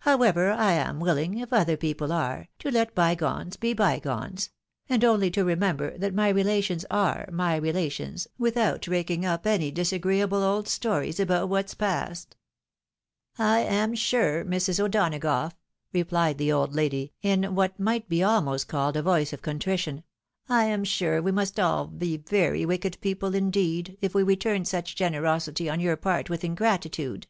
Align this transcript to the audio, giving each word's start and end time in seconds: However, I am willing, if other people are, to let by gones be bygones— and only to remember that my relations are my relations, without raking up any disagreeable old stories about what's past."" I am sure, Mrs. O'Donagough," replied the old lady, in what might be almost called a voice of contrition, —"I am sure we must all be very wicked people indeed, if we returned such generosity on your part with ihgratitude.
However, 0.00 0.50
I 0.50 0.72
am 0.74 1.00
willing, 1.00 1.38
if 1.38 1.54
other 1.54 1.78
people 1.78 2.12
are, 2.12 2.48
to 2.58 2.70
let 2.70 2.94
by 2.94 3.14
gones 3.14 3.56
be 3.56 3.72
bygones— 3.72 4.50
and 4.90 5.02
only 5.02 5.30
to 5.30 5.42
remember 5.42 5.96
that 5.96 6.12
my 6.12 6.28
relations 6.28 6.84
are 6.90 7.26
my 7.32 7.56
relations, 7.56 8.28
without 8.36 8.86
raking 8.86 9.24
up 9.24 9.46
any 9.46 9.70
disagreeable 9.70 10.42
old 10.42 10.68
stories 10.68 11.18
about 11.18 11.48
what's 11.48 11.72
past."" 11.72 12.36
I 13.54 13.60
am 13.60 13.94
sure, 13.94 14.44
Mrs. 14.44 14.78
O'Donagough," 14.84 15.52
replied 15.94 16.36
the 16.36 16.52
old 16.52 16.74
lady, 16.74 17.14
in 17.22 17.54
what 17.54 17.80
might 17.80 18.06
be 18.06 18.22
almost 18.22 18.68
called 18.68 18.98
a 18.98 19.02
voice 19.02 19.32
of 19.32 19.40
contrition, 19.40 20.04
—"I 20.50 20.64
am 20.64 20.84
sure 20.84 21.22
we 21.22 21.32
must 21.32 21.58
all 21.58 21.86
be 21.86 22.18
very 22.18 22.66
wicked 22.66 23.00
people 23.00 23.34
indeed, 23.34 23.96
if 24.02 24.14
we 24.14 24.22
returned 24.24 24.68
such 24.68 24.94
generosity 24.94 25.70
on 25.70 25.80
your 25.80 25.96
part 25.96 26.28
with 26.28 26.42
ihgratitude. 26.42 27.24